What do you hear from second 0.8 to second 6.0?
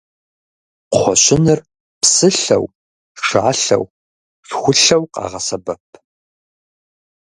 Кхъуэщыныр псылъэу, шалъэу, шхулъэу къагъэсэбэп.